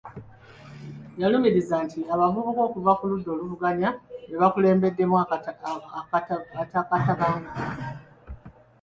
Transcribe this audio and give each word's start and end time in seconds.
Yalumirizza 1.21 1.75
nti 1.85 1.99
abavubuka 2.13 2.61
okuva 2.67 2.91
ku 2.99 3.03
ludda 3.09 3.29
oluvuganya 3.35 3.89
be 4.29 4.35
baakulembeddemu 4.41 5.15
akatanguko. 5.23 7.49